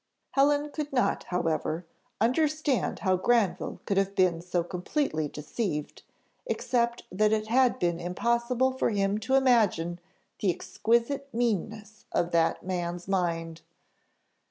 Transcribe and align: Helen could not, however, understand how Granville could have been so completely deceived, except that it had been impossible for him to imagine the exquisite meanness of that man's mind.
Helen 0.31 0.71
could 0.71 0.91
not, 0.91 1.25
however, 1.25 1.85
understand 2.19 2.97
how 3.01 3.17
Granville 3.17 3.81
could 3.85 3.97
have 3.97 4.15
been 4.15 4.41
so 4.41 4.63
completely 4.63 5.27
deceived, 5.27 6.01
except 6.47 7.03
that 7.11 7.31
it 7.31 7.49
had 7.49 7.77
been 7.77 7.99
impossible 7.99 8.71
for 8.71 8.89
him 8.89 9.19
to 9.19 9.35
imagine 9.35 9.99
the 10.39 10.49
exquisite 10.51 11.29
meanness 11.31 12.05
of 12.11 12.31
that 12.31 12.63
man's 12.65 13.07
mind. 13.07 13.61